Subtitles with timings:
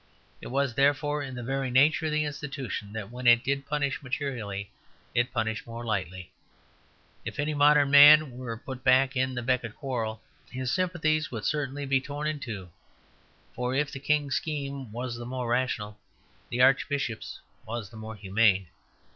[0.41, 4.01] It was, therefore, in the very nature of the institution, that when it did punish
[4.01, 4.71] materially
[5.13, 6.31] it punished more lightly.
[7.23, 10.19] If any modern man were put back in the Becket quarrel,
[10.49, 12.71] his sympathies would certainly be torn in two;
[13.53, 15.99] for if the King's scheme was the more rational,
[16.49, 18.69] the Archbishop's was the more humane.